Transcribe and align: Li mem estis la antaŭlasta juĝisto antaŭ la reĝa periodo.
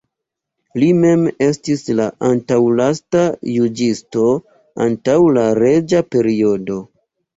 Li 0.83 0.87
mem 1.01 1.25
estis 1.47 1.83
la 1.99 2.07
antaŭlasta 2.29 3.21
juĝisto 3.57 4.27
antaŭ 4.87 5.19
la 5.37 5.45
reĝa 5.61 6.03
periodo. 6.17 6.81